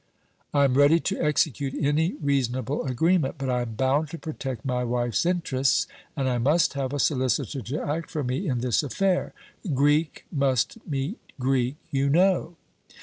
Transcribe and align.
"I 0.51 0.63
am 0.63 0.79
ready 0.79 0.99
to 0.99 1.19
execute 1.21 1.75
any 1.79 2.13
reasonable 2.23 2.83
agreement; 2.87 3.35
but 3.37 3.51
I 3.51 3.61
am 3.61 3.75
bound 3.75 4.09
to 4.09 4.17
protect 4.17 4.65
my 4.65 4.83
wife's 4.83 5.27
interests, 5.27 5.85
and 6.17 6.27
I 6.27 6.39
must 6.39 6.73
have 6.73 6.91
a 6.91 6.97
solicitor 6.99 7.61
to 7.61 7.83
act 7.87 8.09
for 8.09 8.23
me 8.23 8.47
in 8.47 8.61
this 8.61 8.81
affair. 8.81 9.31
Greek 9.75 10.25
must 10.31 10.79
meet 10.89 11.19
Greek, 11.39 11.75
you 11.91 12.09
know." 12.09 12.55